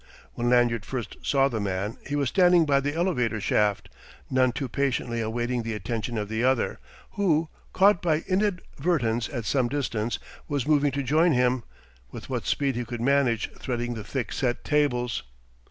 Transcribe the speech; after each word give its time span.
When 0.33 0.49
Lanyard 0.49 0.83
first 0.83 1.17
saw 1.21 1.47
the 1.47 1.59
man 1.59 1.97
he 2.07 2.15
was 2.15 2.29
standing 2.29 2.65
by 2.65 2.79
the 2.79 2.95
elevator 2.95 3.39
shaft, 3.39 3.87
none 4.31 4.51
too 4.51 4.67
patiently 4.67 5.21
awaiting 5.21 5.61
the 5.61 5.75
attention 5.75 6.17
of 6.17 6.27
the 6.27 6.43
other, 6.43 6.79
who, 7.11 7.49
caught 7.71 8.01
by 8.01 8.23
inadvertence 8.27 9.29
at 9.29 9.45
some 9.45 9.67
distance, 9.69 10.17
was 10.47 10.65
moving 10.67 10.89
to 10.93 11.03
join 11.03 11.33
him, 11.33 11.61
with 12.09 12.31
what 12.31 12.47
speed 12.47 12.75
he 12.75 12.83
could 12.83 12.99
manage 12.99 13.51
threading 13.59 13.93
the 13.93 14.03
thick 14.03 14.31
set 14.33 14.63
tables. 14.63 15.21